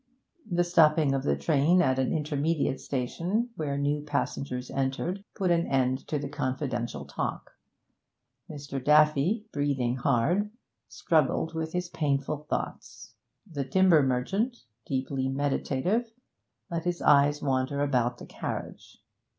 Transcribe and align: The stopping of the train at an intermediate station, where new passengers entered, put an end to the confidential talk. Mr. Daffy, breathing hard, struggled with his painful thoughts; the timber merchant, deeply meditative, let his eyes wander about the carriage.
The 0.49 0.63
stopping 0.63 1.13
of 1.13 1.21
the 1.21 1.35
train 1.37 1.79
at 1.79 1.99
an 1.99 2.11
intermediate 2.11 2.79
station, 2.81 3.51
where 3.55 3.77
new 3.77 4.01
passengers 4.03 4.71
entered, 4.71 5.23
put 5.35 5.51
an 5.51 5.67
end 5.67 6.07
to 6.07 6.17
the 6.17 6.27
confidential 6.27 7.05
talk. 7.05 7.51
Mr. 8.49 8.83
Daffy, 8.83 9.45
breathing 9.53 9.97
hard, 9.97 10.49
struggled 10.87 11.53
with 11.53 11.73
his 11.73 11.89
painful 11.89 12.47
thoughts; 12.49 13.13
the 13.45 13.63
timber 13.63 14.01
merchant, 14.01 14.57
deeply 14.87 15.29
meditative, 15.29 16.09
let 16.71 16.85
his 16.85 17.03
eyes 17.03 17.43
wander 17.43 17.81
about 17.83 18.17
the 18.17 18.25
carriage. 18.25 18.97